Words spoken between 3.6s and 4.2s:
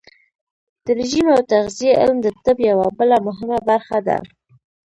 برخه ده.